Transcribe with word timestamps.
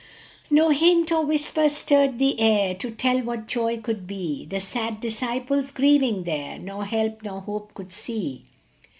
No 0.49 0.69
hint 0.69 1.11
or 1.11 1.23
whisper 1.23 1.69
stirred 1.69 2.17
the 2.17 2.39
air 2.39 2.73
To 2.73 2.89
tell 2.89 3.19
what 3.19 3.45
joy 3.45 3.79
should 3.85 4.07
be; 4.07 4.45
The 4.49 4.59
sad 4.59 4.99
disciples, 4.99 5.71
grieving 5.71 6.23
there, 6.23 6.57
Nor 6.57 6.85
help 6.85 7.21
nor 7.21 7.41
hope 7.41 7.75
could 7.75 7.93
see. 7.93 8.45